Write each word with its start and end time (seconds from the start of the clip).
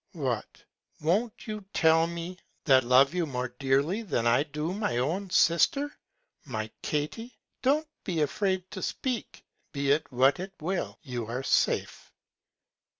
What, 0.13 0.63
won't 0.99 1.45
you 1.45 1.63
tell 1.73 2.05
it 2.05 2.07
me, 2.07 2.39
that 2.65 2.83
love 2.83 3.13
you 3.13 3.27
more 3.27 3.49
dearly 3.59 4.01
than 4.01 4.25
I 4.25 4.41
do 4.41 4.73
my 4.73 4.97
own 4.97 5.29
Sister: 5.29 5.95
My 6.43 6.71
Katy, 6.81 7.37
don't 7.61 7.87
be 8.03 8.21
afraid 8.21 8.63
to 8.71 8.81
speak; 8.81 9.45
be 9.71 9.91
it 9.91 10.11
what 10.11 10.39
it 10.39 10.53
will 10.59 10.97
you 11.03 11.27
are 11.27 11.43
safe. 11.43 12.11